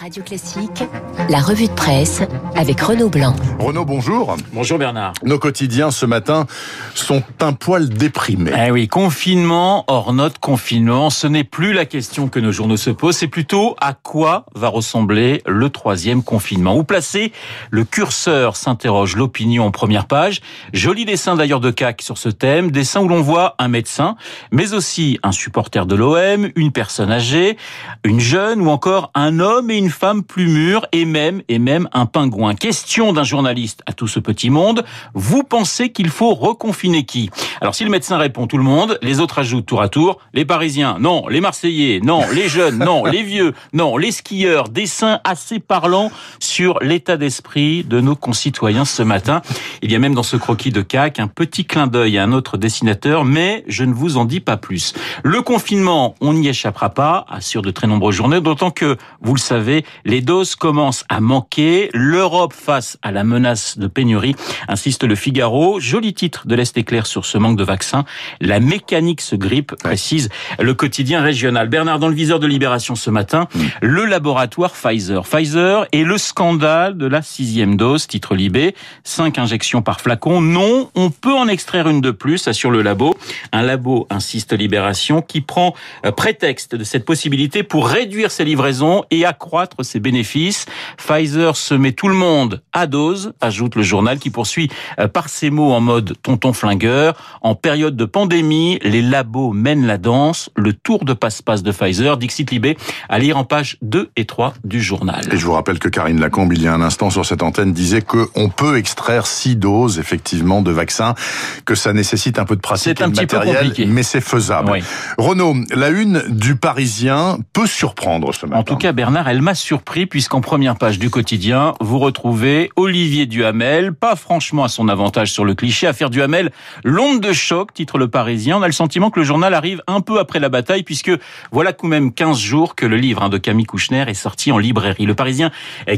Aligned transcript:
Radio 0.00 0.22
Classique, 0.22 0.84
la 1.28 1.38
revue 1.38 1.66
de 1.66 1.72
presse 1.72 2.22
avec 2.56 2.80
Renaud 2.80 3.10
Blanc. 3.10 3.36
Renaud, 3.58 3.84
bonjour. 3.84 4.36
Bonjour 4.52 4.78
Bernard. 4.78 5.12
Nos 5.22 5.38
quotidiens 5.38 5.90
ce 5.90 6.06
matin 6.06 6.46
sont 6.94 7.22
un 7.40 7.52
poil 7.52 7.88
déprimés. 7.88 8.52
Eh 8.56 8.70
oui, 8.70 8.88
confinement, 8.88 9.84
hors 9.88 10.14
note 10.14 10.38
confinement, 10.38 11.10
ce 11.10 11.26
n'est 11.26 11.44
plus 11.44 11.74
la 11.74 11.84
question 11.84 12.28
que 12.28 12.40
nos 12.40 12.52
journaux 12.52 12.78
se 12.78 12.90
posent, 12.90 13.18
c'est 13.18 13.28
plutôt 13.28 13.76
à 13.80 13.92
quoi 13.92 14.46
va 14.54 14.68
ressembler 14.68 15.42
le 15.46 15.68
troisième 15.68 16.22
confinement. 16.22 16.74
Où 16.76 16.84
placer 16.84 17.32
le 17.70 17.84
curseur 17.84 18.56
s'interroge 18.56 19.14
l'opinion 19.16 19.66
en 19.66 19.70
première 19.70 20.06
page. 20.06 20.40
Joli 20.72 21.04
dessin 21.04 21.36
d'ailleurs 21.36 21.60
de 21.60 21.70
CAC 21.70 22.00
sur 22.02 22.16
ce 22.16 22.30
thème, 22.30 22.70
dessin 22.70 23.02
où 23.02 23.08
l'on 23.08 23.20
voit 23.20 23.56
un 23.58 23.68
médecin, 23.68 24.16
mais 24.52 24.72
aussi 24.72 25.18
un 25.22 25.32
supporter 25.32 25.84
de 25.84 25.94
l'OM, 25.94 26.50
une 26.56 26.72
personne 26.72 27.12
âgée, 27.12 27.58
une 28.04 28.20
jeune 28.20 28.62
ou 28.62 28.70
encore 28.70 29.10
un 29.14 29.38
homme 29.38 29.70
et 29.70 29.76
une 29.76 29.81
femme 29.90 30.22
plus 30.22 30.48
mûre 30.48 30.86
et 30.92 31.04
même, 31.04 31.42
et 31.48 31.58
même 31.58 31.88
un 31.92 32.06
pingouin. 32.06 32.54
Question 32.54 33.12
d'un 33.12 33.24
journaliste 33.24 33.82
à 33.86 33.92
tout 33.92 34.08
ce 34.08 34.20
petit 34.20 34.50
monde. 34.50 34.84
Vous 35.14 35.42
pensez 35.42 35.92
qu'il 35.92 36.10
faut 36.10 36.34
reconfiner 36.34 37.04
qui? 37.04 37.30
Alors 37.62 37.76
si 37.76 37.84
le 37.84 37.90
médecin 37.90 38.18
répond 38.18 38.48
tout 38.48 38.58
le 38.58 38.64
monde, 38.64 38.98
les 39.02 39.20
autres 39.20 39.38
ajoutent 39.38 39.66
tour 39.66 39.82
à 39.82 39.88
tour 39.88 40.18
les 40.34 40.44
Parisiens, 40.44 40.96
non, 40.98 41.28
les 41.28 41.40
Marseillais, 41.40 42.00
non, 42.02 42.22
les 42.34 42.48
jeunes, 42.48 42.78
non, 42.78 43.04
les 43.06 43.22
vieux, 43.22 43.52
non, 43.72 43.96
les 43.96 44.10
skieurs. 44.10 44.68
Dessin 44.68 45.20
assez 45.22 45.60
parlant 45.60 46.10
sur 46.40 46.80
l'état 46.80 47.16
d'esprit 47.16 47.84
de 47.84 48.00
nos 48.00 48.16
concitoyens 48.16 48.84
ce 48.84 49.04
matin. 49.04 49.42
Il 49.80 49.92
y 49.92 49.94
a 49.94 50.00
même 50.00 50.12
dans 50.12 50.24
ce 50.24 50.36
croquis 50.36 50.72
de 50.72 50.82
CAC 50.82 51.20
un 51.20 51.28
petit 51.28 51.64
clin 51.64 51.86
d'œil 51.86 52.18
à 52.18 52.24
un 52.24 52.32
autre 52.32 52.56
dessinateur, 52.56 53.24
mais 53.24 53.62
je 53.68 53.84
ne 53.84 53.94
vous 53.94 54.16
en 54.16 54.24
dis 54.24 54.40
pas 54.40 54.56
plus. 54.56 54.92
Le 55.22 55.40
confinement, 55.40 56.16
on 56.20 56.32
n'y 56.32 56.48
échappera 56.48 56.90
pas, 56.90 57.26
assure 57.28 57.62
de 57.62 57.70
très 57.70 57.86
nombreux 57.86 58.10
journaux, 58.10 58.40
d'autant 58.40 58.72
que, 58.72 58.96
vous 59.20 59.34
le 59.34 59.40
savez, 59.40 59.84
les 60.04 60.20
doses 60.20 60.56
commencent 60.56 61.04
à 61.08 61.20
manquer. 61.20 61.90
L'Europe 61.94 62.54
face 62.54 62.98
à 63.02 63.12
la 63.12 63.22
menace 63.22 63.78
de 63.78 63.86
pénurie, 63.86 64.34
insiste 64.66 65.04
le 65.04 65.14
Figaro. 65.14 65.78
Joli 65.78 66.12
titre 66.12 66.48
de 66.48 66.56
l'Est 66.56 66.76
éclair 66.76 67.06
sur 67.06 67.24
ce 67.24 67.38
manque 67.38 67.51
de 67.56 67.64
vaccins. 67.64 68.04
La 68.40 68.60
mécanique 68.60 69.20
se 69.20 69.36
grippe, 69.36 69.74
précise 69.76 70.28
le 70.58 70.74
quotidien 70.74 71.22
régional. 71.22 71.68
Bernard, 71.68 71.98
dans 71.98 72.08
le 72.08 72.14
viseur 72.14 72.40
de 72.40 72.46
Libération 72.46 72.94
ce 72.94 73.10
matin, 73.10 73.48
mm. 73.54 73.60
le 73.82 74.04
laboratoire 74.04 74.72
Pfizer. 74.72 75.22
Pfizer 75.22 75.86
et 75.92 76.04
le 76.04 76.18
scandale 76.18 76.96
de 76.96 77.06
la 77.06 77.22
sixième 77.22 77.76
dose, 77.76 78.06
titre 78.06 78.34
Libé. 78.34 78.74
Cinq 79.04 79.38
injections 79.38 79.82
par 79.82 80.00
flacon. 80.00 80.40
Non, 80.40 80.90
on 80.94 81.10
peut 81.10 81.34
en 81.34 81.48
extraire 81.48 81.88
une 81.88 82.00
de 82.00 82.10
plus, 82.10 82.48
assure 82.48 82.70
le 82.70 82.82
labo. 82.82 83.16
Un 83.52 83.62
labo, 83.62 84.06
insiste 84.10 84.52
Libération, 84.52 85.22
qui 85.22 85.40
prend 85.40 85.74
euh, 86.04 86.12
prétexte 86.12 86.74
de 86.74 86.84
cette 86.84 87.04
possibilité 87.04 87.62
pour 87.62 87.88
réduire 87.88 88.30
ses 88.30 88.44
livraisons 88.44 89.04
et 89.10 89.24
accroître 89.24 89.84
ses 89.84 90.00
bénéfices. 90.00 90.66
Pfizer 90.96 91.56
se 91.56 91.74
met 91.74 91.92
tout 91.92 92.08
le 92.08 92.14
monde 92.14 92.62
à 92.72 92.86
dose, 92.86 93.32
ajoute 93.40 93.74
le 93.76 93.82
journal 93.82 94.18
qui 94.18 94.30
poursuit 94.30 94.70
euh, 94.98 95.08
par 95.08 95.28
ces 95.28 95.50
mots 95.50 95.72
en 95.72 95.80
mode 95.80 96.14
tonton 96.22 96.52
flingueur. 96.52 97.14
En 97.44 97.56
période 97.56 97.96
de 97.96 98.04
pandémie, 98.04 98.78
les 98.82 99.02
labos 99.02 99.52
mènent 99.52 99.84
la 99.84 99.98
danse. 99.98 100.48
Le 100.54 100.72
tour 100.72 101.04
de 101.04 101.12
passe-passe 101.12 101.64
de 101.64 101.72
Pfizer, 101.72 102.16
Dixit 102.16 102.48
Libé, 102.52 102.78
à 103.08 103.18
lire 103.18 103.36
en 103.36 103.42
page 103.42 103.78
2 103.82 104.10
et 104.14 104.26
3 104.26 104.54
du 104.62 104.80
journal. 104.80 105.28
Et 105.32 105.36
je 105.36 105.44
vous 105.44 105.52
rappelle 105.52 105.80
que 105.80 105.88
Karine 105.88 106.20
Lacombe, 106.20 106.52
il 106.52 106.62
y 106.62 106.68
a 106.68 106.72
un 106.72 106.82
instant 106.82 107.10
sur 107.10 107.26
cette 107.26 107.42
antenne, 107.42 107.72
disait 107.72 108.00
qu'on 108.00 108.48
peut 108.48 108.78
extraire 108.78 109.26
6 109.26 109.56
doses, 109.56 109.98
effectivement, 109.98 110.62
de 110.62 110.70
vaccins, 110.70 111.16
que 111.64 111.74
ça 111.74 111.92
nécessite 111.92 112.38
un 112.38 112.44
peu 112.44 112.54
de 112.54 112.60
pratique 112.60 113.00
et 113.00 113.04
de 113.04 113.16
matériel, 113.16 113.74
mais 113.88 114.04
c'est 114.04 114.20
faisable. 114.20 114.78
Renaud, 115.18 115.56
la 115.74 115.88
une 115.88 116.22
du 116.28 116.54
Parisien 116.54 117.38
peut 117.52 117.66
surprendre 117.66 118.32
ce 118.32 118.46
matin. 118.46 118.60
En 118.60 118.62
tout 118.62 118.76
cas, 118.76 118.92
Bernard, 118.92 119.28
elle 119.28 119.42
m'a 119.42 119.56
surpris 119.56 120.06
puisqu'en 120.06 120.40
première 120.40 120.76
page 120.76 121.00
du 121.00 121.10
quotidien, 121.10 121.74
vous 121.80 121.98
retrouvez 121.98 122.70
Olivier 122.76 123.26
Duhamel, 123.26 123.92
pas 123.92 124.14
franchement 124.14 124.62
à 124.62 124.68
son 124.68 124.88
avantage 124.88 125.32
sur 125.32 125.44
le 125.44 125.54
cliché, 125.54 125.88
affaire 125.88 126.08
Duhamel, 126.08 126.52
l'onde 126.84 127.20
de 127.20 127.31
choc, 127.32 127.72
titre 127.74 127.98
le 127.98 128.08
Parisien. 128.08 128.58
On 128.58 128.62
a 128.62 128.66
le 128.66 128.72
sentiment 128.72 129.10
que 129.10 129.20
le 129.20 129.24
journal 129.24 129.54
arrive 129.54 129.82
un 129.86 130.00
peu 130.00 130.18
après 130.18 130.40
la 130.40 130.48
bataille 130.48 130.82
puisque 130.82 131.12
voilà 131.50 131.72
tout 131.72 131.86
même 131.86 132.12
15 132.12 132.38
jours 132.38 132.74
que 132.74 132.86
le 132.86 132.96
livre 132.96 133.22
hein, 133.22 133.28
de 133.28 133.38
Camille 133.38 133.66
Kouchner 133.66 134.04
est 134.06 134.14
sorti 134.14 134.52
en 134.52 134.58
librairie. 134.58 135.06
Le 135.06 135.14
Parisien 135.14 135.50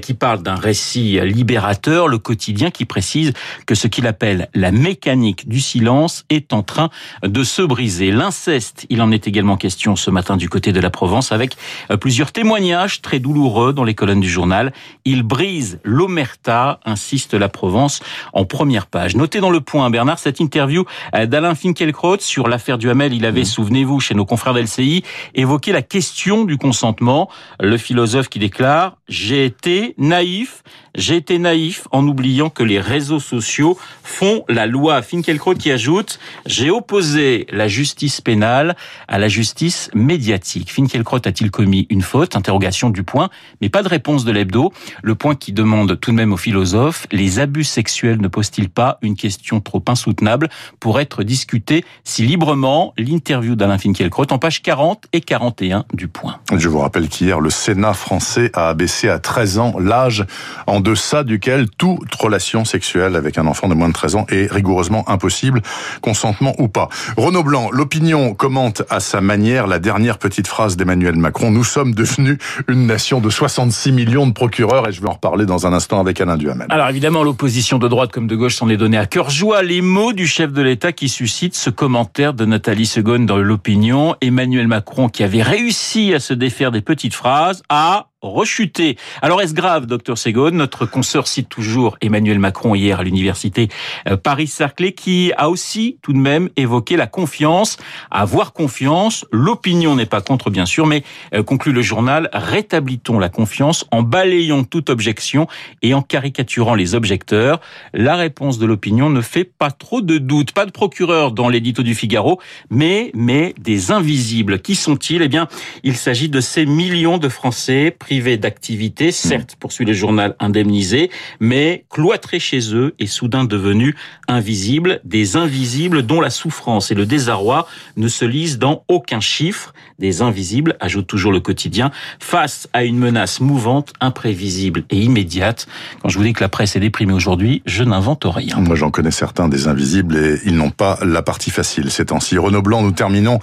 qui 0.03 0.15
parle 0.15 0.43
d'un 0.43 0.55
récit 0.55 1.21
libérateur, 1.21 2.09
le 2.09 2.19
quotidien 2.19 2.71
qui 2.71 2.85
précise 2.85 3.33
que 3.67 3.75
ce 3.75 3.87
qu'il 3.87 4.07
appelle 4.07 4.49
la 4.55 4.71
mécanique 4.71 5.49
du 5.49 5.61
silence 5.61 6.25
est 6.31 6.53
en 6.53 6.63
train 6.63 6.91
de 7.23 7.45
se 7.45 7.63
briser. 7.63 8.11
L'inceste, 8.11 8.87
il 8.91 9.03
en 9.03 9.11
est 9.11 9.27
également 9.27 9.57
question 9.57 9.97
ce 9.97 10.11
matin 10.11 10.37
du 10.37 10.49
côté 10.49 10.73
de 10.73 10.81
la 10.81 10.91
Provence 10.91 11.33
avec 11.33 11.57
euh, 11.91 11.97
plusieurs 11.97 12.33
témoignages 12.33 13.03
très 13.03 13.19
douloureux 13.19 13.73
dans 13.73 13.85
les 13.85 13.95
colonnes 13.95 14.21
du 14.21 14.29
journal. 14.29 14.73
Il 15.05 15.23
brise 15.23 15.81
l'omerta, 15.85 16.81
insiste 16.85 17.35
la 17.35 17.49
Provence 17.49 18.01
en 18.33 18.45
première 18.45 18.87
page. 18.87 19.17
Notez 19.17 19.41
dans 19.41 19.51
le 19.51 19.61
point, 19.61 19.89
Bernard, 19.91 20.19
cette 20.19 20.41
interview 20.41 20.85
euh, 21.15 21.24
d'Alain 21.27 21.55
Finkielkraut 21.55 22.19
sur 22.21 22.49
l'affaire 22.49 22.79
du 22.79 22.91
Hamel. 22.91 23.13
Il 23.13 23.27
avait, 23.27 23.43
mmh. 23.43 23.47
souvenez-vous, 23.47 24.01
chez 24.01 24.15
nos 24.15 24.25
confrères 24.25 24.55
d'LCI, 24.55 25.05
évoqué 25.35 25.73
la 25.73 25.83
question 25.83 26.45
du 26.45 26.57
consentement. 26.59 27.29
Le 27.61 27.77
philosophe 27.77 28.29
qui 28.29 28.39
déclare 28.39 28.97
«J'ai 29.09 29.45
été 29.45 29.95
naïf, 29.99 30.63
j'ai 30.95 31.17
été 31.17 31.39
naïf 31.39 31.89
en 31.91 32.07
oubliant 32.07 32.51
que 32.51 32.63
les 32.63 32.81
réseaux 32.81 33.21
sociaux 33.21 33.79
font 34.03 34.45
la 34.49 34.67
loi. 34.67 35.03
Finkielkraut 35.03 35.55
qui 35.55 35.71
ajoute 35.71 36.19
J'ai 36.47 36.71
opposé 36.71 37.47
la 37.51 37.69
justice 37.69 38.21
pénale 38.21 38.77
à 39.09 39.19
la 39.19 39.29
justice 39.29 39.91
médiatique. 39.95 40.71
Finkielkraut 40.71 41.17
a-t-il 41.25 41.51
commis 41.51 41.87
une 41.91 42.03
faute? 42.03 42.37
Interrogation 42.37 42.91
du 42.91 43.03
point, 43.03 43.31
mais 43.61 43.69
pas 43.69 43.83
de 43.83 43.89
réponse 43.89 44.25
de 44.25 44.33
l'hebdo. 44.33 44.73
Le 45.03 45.15
point 45.15 45.35
qui 45.35 45.53
demande 45.53 45.99
tout 45.99 46.11
de 46.11 46.17
même 46.17 46.33
aux 46.33 46.37
philosophes 46.37 47.07
les 47.11 47.39
abus 47.39 47.65
sexuels 47.65 48.21
ne 48.21 48.29
posent-ils 48.29 48.69
pas 48.69 48.99
une 49.03 49.17
question 49.17 49.61
trop 49.61 49.83
insoutenable 49.87 50.49
pour 50.81 51.01
être 51.01 51.14
discutée 51.23 51.85
si 52.03 52.23
librement 52.23 52.93
L'interview 52.99 53.55
d'Alain 53.55 53.79
Finkielkraut 53.79 54.27
en 54.31 54.39
page 54.39 54.63
40 54.63 55.07
et 55.13 55.21
41 55.21 55.85
du 55.93 56.09
point. 56.09 56.37
Je 56.57 56.69
vous 56.69 56.79
rappelle 56.79 57.09
qu'hier, 57.09 57.41
le 57.41 57.51
Sénat 57.51 57.95
français 57.95 58.51
a 58.55 58.69
abaissé 58.69 59.09
à 59.09 59.19
13 59.19 59.59
ans 59.59 59.75
l'âge 59.79 60.25
en 60.67 60.81
deçà 60.81 61.25
duquel 61.25 61.69
toute 61.71 62.15
relation 62.15 62.65
sexuelle 62.65 63.17
avec 63.17 63.39
un 63.39 63.47
enfant 63.47 63.69
de 63.69 63.75
moins 63.75 63.89
de 63.89 63.93
13 63.93 64.17
ans 64.17 64.27
est 64.29 64.51
rigoureusement 64.51 65.09
impossible, 65.09 65.63
consentement 66.01 66.55
ou 66.59 66.69
pas. 66.69 66.89
Renaud 67.17 67.43
Blanc, 67.43 67.71
l'opinion 67.71 68.35
commente 68.35 68.83
à 68.91 69.01
sa 69.01 69.21
manière 69.21 69.67
la 69.67 69.79
dernière 69.79 70.19
petite 70.19 70.47
phrase 70.47 70.77
d'Emmanuel 70.77 71.17
Macron. 71.17 71.51
Nous 71.51 71.65
sommes 71.65 71.95
devenus 71.95 72.39
une 72.69 72.87
nation 72.87 73.21
de 73.21 73.31
66 73.31 73.93
millions 73.93 74.27
de 74.27 74.33
procureurs 74.33 74.89
et 74.89 74.93
je 74.93 75.01
vais 75.01 75.09
en 75.09 75.13
reparler 75.13 75.47
dans 75.47 75.67
un 75.67 75.73
instant 75.73 76.01
avec 76.01 76.21
Alain 76.21 76.37
Duhamel. 76.37 76.67
Alors 76.71 76.89
évidemment, 76.89 77.23
l'opposition 77.23 77.79
de 77.79 77.89
droite 77.89 78.13
comme 78.13 78.27
de 78.27 78.37
gauche 78.37 78.57
s'en 78.57 78.69
est 78.69 78.77
donnée 78.77 78.99
à 78.99 79.07
cœur 79.07 79.31
joie. 79.31 79.63
Les 79.63 79.83
mots 79.83 80.13
du 80.13 80.27
chef 80.27 80.53
de 80.53 80.63
l'État 80.63 80.93
qui 80.95 81.09
suscitent 81.09 81.55
ce 81.55 81.71
commentaire 81.71 82.33
de 82.33 82.45
Nathalie 82.45 82.87
Segonne 82.87 83.27
dans 83.27 83.37
l'opinion. 83.37 84.17
Emmanuel 84.21 84.67
Macron 84.67 85.09
qui 85.09 85.23
avait 85.23 85.43
réussi 85.43 86.15
à 86.15 86.21
se 86.21 86.33
défaire 86.33 86.71
des 86.71 86.81
petites 86.81 87.15
phrases 87.15 87.63
a 87.69 88.09
rechuté. 88.25 88.97
Alors 89.23 89.41
est-ce 89.43 89.55
grave, 89.55 89.87
docteur 89.87 90.19
Ségone? 90.19 90.57
Notre 90.57 90.87
consoeur 90.87 91.29
cite 91.29 91.49
toujours 91.49 91.97
Emmanuel 92.01 92.39
Macron 92.39 92.75
hier 92.75 93.01
à 93.01 93.05
l'université 93.05 93.69
euh, 94.09 94.17
Paris-Saclay 94.17 94.93
qui 94.93 95.33
a 95.37 95.51
aussi 95.51 95.99
tout 96.03 96.13
de 96.13 96.19
même 96.19 96.49
évoqué 96.57 96.97
la 96.97 97.07
confiance. 97.07 97.77
Avoir 98.11 98.53
confiance, 98.53 99.27
l'opinion 99.31 99.95
n'est 99.95 100.07
pas 100.07 100.21
contre 100.21 100.51
bien 100.51 100.67
sûr, 100.67 100.87
mais 100.87 101.05
euh, 101.35 101.43
conclut 101.43 101.73
le 101.73 101.83
journal, 101.83 102.29
rétablitons 102.33 103.19
la 103.19 103.29
confiance 103.29 103.85
en 103.91 104.03
balayant 104.03 104.65
toute 104.65 104.91
objection 104.91 105.47
et 105.83 105.95
en 105.95 106.03
caricaturant 106.03 106.75
les 106.75 106.95
objecteurs. 106.95 107.61
La 107.93 108.17
réponse 108.17 108.59
de 108.59 108.67
l'opinion 108.67 109.11
ne 109.11 109.21
fait 109.21 109.45
pas 109.45 109.71
trop 109.71 110.01
de 110.01 110.19
doute. 110.19 110.53
Pas 110.53 110.67
de 110.67 110.71
procureur 110.71 111.33
dans 111.33 111.49
l'édito 111.49 111.83
du 111.83 111.95
Figaro, 111.95 112.41
mais, 112.71 113.11
mais 113.15 113.55
des 113.59 113.91
invisibles. 113.91 114.61
Qui 114.61 114.75
sont-ils? 114.75 115.23
Eh 115.23 115.29
bien, 115.29 115.49
il 115.83 115.97
s'agit 115.97 116.29
de 116.29 116.41
ces 116.41 116.67
millions 116.67 117.19
de 117.19 117.29
Français 117.29 117.95
d'activité, 118.21 119.13
certes, 119.13 119.57
poursuit 119.59 119.85
le 119.85 119.93
journal 119.93 120.37
indemnisé, 120.41 121.11
mais 121.41 121.85
cloîtrés 121.91 122.41
chez 122.41 122.75
eux 122.75 122.95
et 122.99 123.07
soudain 123.07 123.45
devenus 123.45 123.95
invisibles, 124.29 125.01
des 125.05 125.37
invisibles 125.37 126.03
dont 126.03 126.21
la 126.21 126.31
souffrance 126.31 126.91
et 126.91 126.95
le 126.95 127.07
désarroi 127.07 127.67
ne 127.97 128.09
se 128.09 128.25
lisent 128.25 128.59
dans 128.59 128.85
aucun 128.89 129.21
chiffre, 129.21 129.73
des 129.99 130.23
invisibles, 130.23 130.77
ajoute 130.81 131.07
toujours 131.07 131.33
le 131.33 131.41
quotidien, 131.41 131.91
face 132.19 132.69
à 132.73 132.85
une 132.85 132.99
menace 132.99 133.41
mouvante, 133.41 133.93
imprévisible 134.01 134.85
et 134.91 134.99
immédiate. 134.99 135.67
Quand 136.03 136.09
je 136.09 136.19
vous 136.19 136.25
dis 136.25 136.33
que 136.33 136.43
la 136.43 136.49
presse 136.49 136.77
est 136.77 136.81
déprimée 136.81 137.13
aujourd'hui, 137.13 137.63
je 137.67 137.85
n'invente 137.85 138.25
rien. 138.25 138.57
Moi, 138.57 138.77
j'en 138.77 138.91
connais 138.91 139.11
certains 139.11 139.49
des 139.49 139.69
invisibles 139.69 140.17
et 140.17 140.41
ils 140.45 140.57
n'ont 140.57 140.71
pas 140.71 140.99
la 141.03 141.23
partie 141.23 141.51
facile 141.51 141.91
ces 141.91 142.07
temps-ci. 142.07 142.39
Renaud 142.39 142.63
Blanc, 142.63 142.83
nous 142.83 142.93
terminons 142.93 143.39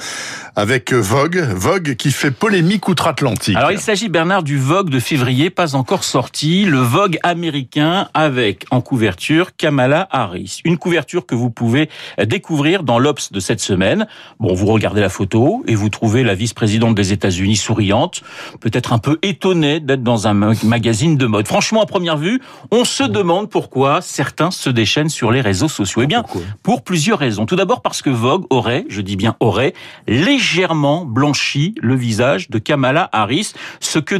avec 0.56 0.94
Vogue. 0.94 1.40
Vogue 1.56 1.96
qui 1.96 2.12
fait 2.12 2.32
polémique 2.32 2.88
outre-Atlantique. 2.88 3.56
Alors, 3.56 3.72
il 3.72 3.80
s'agit, 3.80 4.10
Bernard, 4.10 4.44
du 4.44 4.58
Vogue 4.62 4.90
de 4.90 5.00
février, 5.00 5.50
pas 5.50 5.76
encore 5.76 6.04
sorti, 6.04 6.66
le 6.66 6.78
Vogue 6.78 7.18
américain 7.24 8.08
avec 8.14 8.66
en 8.72 8.80
couverture 8.80 9.56
Kamala 9.56 10.08
Harris. 10.12 10.62
Une 10.64 10.78
couverture 10.78 11.26
que 11.26 11.36
vous 11.36 11.50
pouvez 11.50 11.90
découvrir 12.24 12.84
dans 12.84 13.00
l'Obs 13.00 13.32
de 13.32 13.40
cette 13.40 13.60
semaine. 13.60 14.08
Bon, 14.40 14.54
vous 14.54 14.68
regardez 14.68 15.02
la 15.02 15.10
photo 15.10 15.64
et 15.68 15.76
vous 15.76 15.90
trouvez 15.90 16.24
la 16.24 16.36
vice-présidente 16.36 16.96
des 16.96 17.12
États-Unis 17.12 17.56
souriante, 17.56 18.22
peut-être 18.60 18.94
un 18.94 19.00
peu 19.00 19.18
étonnée 19.24 19.80
d'être 19.80 20.04
dans 20.04 20.28
un 20.28 20.34
magazine 20.34 21.18
de 21.18 21.26
mode. 21.26 21.48
Franchement, 21.48 21.82
à 21.82 21.86
première 21.86 22.18
vue, 22.18 22.40
on 22.70 22.86
se 22.86 23.04
demande 23.04 23.50
pourquoi 23.50 24.02
certains 24.02 24.52
se 24.52 24.70
déchaînent 24.70 25.10
sur 25.10 25.32
les 25.32 25.42
réseaux 25.42 25.70
sociaux. 25.70 26.04
Eh 26.04 26.08
bien, 26.08 26.24
pour 26.62 26.84
plusieurs 26.84 27.20
raisons. 27.20 27.46
Tout 27.46 27.56
d'abord 27.56 27.82
parce 27.82 28.02
que 28.02 28.12
Vogue 28.12 28.46
aurait, 28.52 28.86
je 28.90 29.02
dis 29.02 29.16
bien 29.16 29.36
aurait, 29.40 29.74
légèrement 30.08 31.04
blanchi 31.06 31.74
le 31.82 31.96
visage 31.96 32.50
de 32.50 32.60
Kamala 32.60 33.10
Harris, 33.12 33.54
ce 33.80 34.00
que 34.00 34.16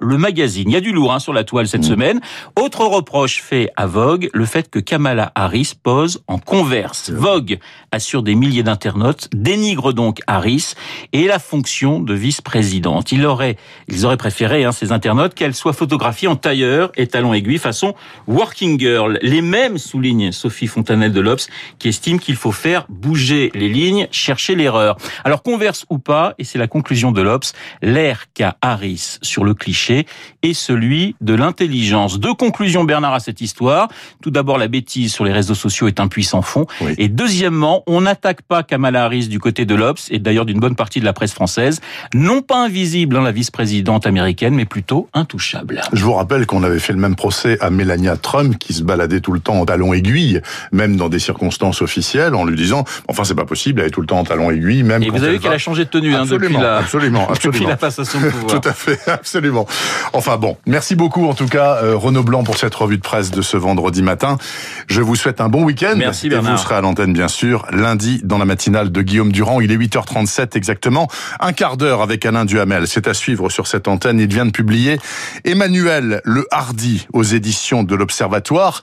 le 0.00 0.18
magazine. 0.18 0.70
Il 0.70 0.72
y 0.72 0.76
a 0.76 0.80
du 0.80 0.92
lourd 0.92 1.12
hein, 1.12 1.18
sur 1.18 1.32
la 1.32 1.44
toile 1.44 1.68
cette 1.68 1.82
mmh. 1.82 1.84
semaine. 1.84 2.20
Autre 2.60 2.84
reproche 2.84 3.42
fait 3.42 3.70
à 3.76 3.86
Vogue, 3.86 4.28
le 4.32 4.44
fait 4.44 4.70
que 4.70 4.78
Kamala 4.78 5.32
Harris 5.34 5.72
pose 5.82 6.22
en 6.28 6.38
converse. 6.38 7.10
Vogue 7.10 7.58
assure 7.90 8.22
des 8.22 8.34
milliers 8.34 8.62
d'internautes, 8.62 9.28
dénigre 9.34 9.92
donc 9.92 10.20
Harris 10.26 10.74
et 11.12 11.26
la 11.26 11.38
fonction 11.38 12.00
de 12.00 12.14
vice-présidente. 12.14 13.12
Ils 13.12 13.26
auraient, 13.26 13.56
ils 13.88 14.06
auraient 14.06 14.16
préféré, 14.16 14.64
hein, 14.64 14.72
ces 14.72 14.92
internautes, 14.92 15.34
qu'elle 15.34 15.54
soit 15.54 15.72
photographiée 15.72 16.28
en 16.28 16.36
tailleur 16.36 16.92
et 16.96 17.06
talons 17.06 17.34
aiguilles 17.34 17.58
façon 17.58 17.94
working 18.26 18.78
girl. 18.78 19.18
Les 19.22 19.42
mêmes 19.42 19.78
souligne 19.78 20.32
Sophie 20.32 20.66
Fontanelle 20.66 21.12
de 21.12 21.20
l'Obs 21.20 21.48
qui 21.78 21.88
estime 21.88 22.18
qu'il 22.18 22.36
faut 22.36 22.52
faire 22.52 22.86
bouger 22.88 23.50
les 23.54 23.68
lignes, 23.68 24.06
chercher 24.10 24.54
l'erreur. 24.54 24.96
Alors 25.24 25.42
converse 25.42 25.86
ou 25.90 25.98
pas, 25.98 26.34
et 26.38 26.44
c'est 26.44 26.58
la 26.58 26.68
conclusion 26.68 27.12
de 27.12 27.22
l'Obs, 27.22 27.52
l'air 27.82 28.26
qu'a 28.34 28.56
Harris 28.62 29.18
sur 29.22 29.44
le 29.44 29.54
cliché 29.56 30.06
est 30.42 30.54
celui 30.54 31.16
de 31.20 31.34
l'intelligence. 31.34 32.20
Deux 32.20 32.34
conclusions 32.34 32.84
Bernard 32.84 33.14
à 33.14 33.20
cette 33.20 33.40
histoire. 33.40 33.88
Tout 34.22 34.30
d'abord, 34.30 34.58
la 34.58 34.68
bêtise 34.68 35.12
sur 35.12 35.24
les 35.24 35.32
réseaux 35.32 35.54
sociaux 35.54 35.88
est 35.88 36.00
un 36.00 36.08
puissant 36.08 36.42
fond. 36.42 36.66
Et 36.98 37.08
deuxièmement, 37.08 37.82
on 37.86 38.02
n'attaque 38.02 38.42
pas 38.42 38.62
Kamala 38.62 39.04
Harris 39.04 39.28
du 39.28 39.38
côté 39.38 39.64
de 39.64 39.74
l'Obs 39.74 40.08
et 40.10 40.18
d'ailleurs 40.18 40.44
d'une 40.44 40.60
bonne 40.60 40.76
partie 40.76 41.00
de 41.00 41.04
la 41.04 41.12
presse 41.12 41.32
française. 41.32 41.80
Non 42.14 42.42
pas 42.42 42.64
invisible, 42.64 43.16
hein, 43.16 43.22
la 43.22 43.32
vice-présidente 43.32 44.06
américaine, 44.06 44.54
mais 44.54 44.64
plutôt 44.64 45.08
intouchable. 45.14 45.80
Je 45.92 46.04
vous 46.04 46.12
rappelle 46.12 46.46
qu'on 46.46 46.62
avait 46.62 46.78
fait 46.78 46.92
le 46.92 46.98
même 46.98 47.16
procès 47.16 47.58
à 47.60 47.70
Melania 47.70 48.16
Trump 48.16 48.58
qui 48.58 48.72
se 48.72 48.82
baladait 48.82 49.20
tout 49.20 49.32
le 49.32 49.40
temps 49.40 49.60
en 49.60 49.66
talons 49.66 49.92
aiguilles, 49.92 50.40
même 50.72 50.96
dans 50.96 51.08
des 51.08 51.18
circonstances 51.18 51.82
officielles, 51.82 52.34
en 52.34 52.44
lui 52.44 52.56
disant 52.56 52.84
enfin 53.08 53.24
c'est 53.24 53.34
pas 53.34 53.44
possible, 53.44 53.80
elle 53.80 53.88
est 53.88 53.90
tout 53.90 54.00
le 54.00 54.06
temps 54.06 54.20
en 54.20 54.24
talons 54.24 54.50
aiguilles, 54.50 54.82
même. 54.82 55.02
Et 55.02 55.10
vous 55.10 55.22
avez 55.22 55.34
vu 55.34 55.40
qu'elle 55.40 55.52
a 55.52 55.58
changé 55.58 55.84
de 55.84 55.90
tenue 55.90 56.14
absolument, 56.14 56.28
hein, 56.28 56.38
depuis 56.48 56.62
la 56.62 56.76
absolument, 56.78 57.30
absolument. 57.30 57.52
depuis 57.52 57.66
la 57.66 57.76
passation 57.76 58.20
de 58.20 58.28
pouvoir. 58.28 58.60
tout 58.60 58.68
à 58.68 58.72
fait, 58.72 58.98
absolument. 59.46 59.66
Enfin 60.12 60.36
bon, 60.36 60.56
merci 60.66 60.94
beaucoup 60.94 61.26
en 61.26 61.34
tout 61.34 61.46
cas 61.46 61.76
euh, 61.82 61.96
Renaud 61.96 62.22
Blanc 62.22 62.44
pour 62.44 62.56
cette 62.56 62.74
revue 62.74 62.96
de 62.96 63.02
presse 63.02 63.30
de 63.30 63.42
ce 63.42 63.56
vendredi 63.56 64.02
matin. 64.02 64.38
Je 64.86 65.02
vous 65.02 65.16
souhaite 65.16 65.40
un 65.40 65.48
bon 65.48 65.64
week-end. 65.64 65.94
Merci 65.96 66.28
Bernard. 66.28 66.52
Et 66.52 66.56
vous 66.56 66.62
serez 66.62 66.74
à 66.74 66.80
l'antenne 66.80 67.12
bien 67.12 67.28
sûr 67.28 67.66
lundi 67.70 68.20
dans 68.24 68.38
la 68.38 68.44
matinale 68.44 68.90
de 68.90 69.02
Guillaume 69.02 69.32
Durand. 69.32 69.60
Il 69.60 69.72
est 69.72 69.76
8h37 69.76 70.56
exactement, 70.56 71.08
un 71.40 71.52
quart 71.52 71.76
d'heure 71.76 72.02
avec 72.02 72.24
Alain 72.26 72.44
Duhamel. 72.44 72.86
C'est 72.86 73.08
à 73.08 73.14
suivre 73.14 73.48
sur 73.50 73.66
cette 73.66 73.88
antenne. 73.88 74.20
Il 74.20 74.28
vient 74.28 74.46
de 74.46 74.50
publier 74.50 74.98
Emmanuel 75.44 76.20
le 76.24 76.46
Hardy 76.50 77.06
aux 77.12 77.22
éditions 77.22 77.82
de 77.82 77.94
l'Observatoire. 77.94 78.82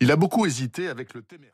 Il 0.00 0.10
a 0.10 0.16
beaucoup 0.16 0.44
hésité 0.46 0.88
avec 0.88 1.14
le 1.14 1.22
téméraire. 1.22 1.52